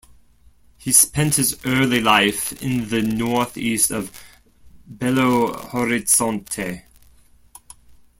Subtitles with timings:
[0.79, 4.11] He spent his early life in the northeast of
[4.91, 6.85] Belo Horizonte.